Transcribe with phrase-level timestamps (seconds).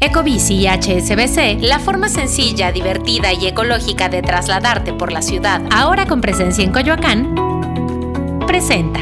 [0.00, 6.06] Ecobici y HSBC, la forma sencilla, divertida y ecológica de trasladarte por la ciudad, ahora
[6.06, 7.34] con presencia en Coyoacán,
[8.46, 9.00] presenta.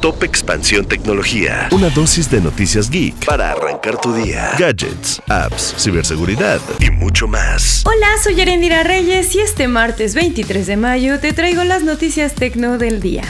[0.00, 1.68] Top Expansión Tecnología.
[1.70, 4.52] Una dosis de noticias geek para arrancar tu día.
[4.58, 7.82] Gadgets, apps, ciberseguridad y mucho más.
[7.84, 12.78] Hola, soy Arendira Reyes y este martes 23 de mayo te traigo las noticias tecno
[12.78, 13.24] del día.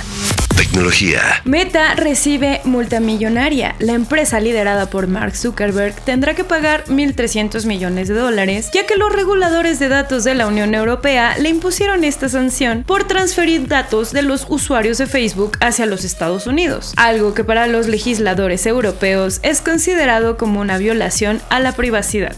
[0.59, 1.21] Tecnología.
[1.45, 3.77] Meta recibe multa millonaria.
[3.79, 8.97] La empresa liderada por Mark Zuckerberg tendrá que pagar 1.300 millones de dólares, ya que
[8.97, 14.11] los reguladores de datos de la Unión Europea le impusieron esta sanción por transferir datos
[14.11, 19.39] de los usuarios de Facebook hacia los Estados Unidos, algo que para los legisladores europeos
[19.45, 22.35] es considerado como una violación a la privacidad.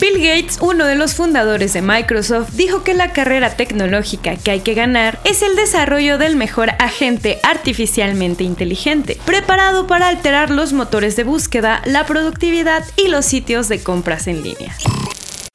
[0.00, 4.60] Bill Gates, uno de los fundadores de Microsoft, dijo que la carrera tecnológica que hay
[4.60, 11.14] que ganar es el desarrollo del mejor agente artificialmente inteligente, preparado para alterar los motores
[11.14, 14.74] de búsqueda, la productividad y los sitios de compras en línea.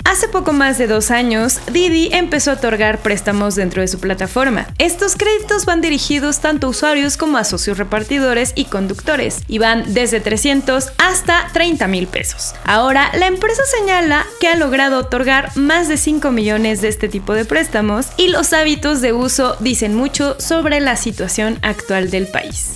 [0.10, 4.66] Hace poco más de dos años, Didi empezó a otorgar préstamos dentro de su plataforma.
[4.80, 9.94] Estos créditos van dirigidos tanto a usuarios como a socios repartidores y conductores, y van
[9.94, 12.56] desde 300 hasta 30 mil pesos.
[12.64, 17.34] Ahora, la empresa señala que ha logrado otorgar más de 5 millones de este tipo
[17.34, 22.74] de préstamos y los hábitos de uso dicen mucho sobre la situación actual del país.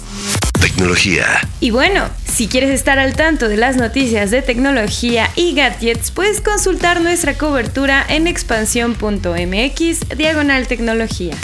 [0.84, 1.26] Tecnología.
[1.62, 6.42] Y bueno, si quieres estar al tanto de las noticias de tecnología y gadgets, puedes
[6.42, 11.36] consultar nuestra cobertura en expansión.mx diagonal tecnología.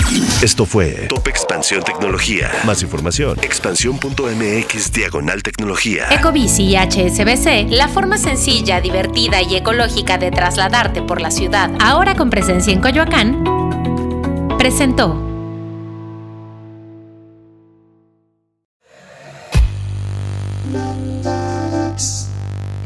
[0.41, 2.51] Esto fue Top Expansión Tecnología.
[2.65, 6.09] Más información, expansión.mx diagonal tecnología.
[6.11, 12.15] Ecobici y HSBC, la forma sencilla, divertida y ecológica de trasladarte por la ciudad, ahora
[12.15, 13.45] con presencia en Coyoacán,
[14.57, 15.28] presentó.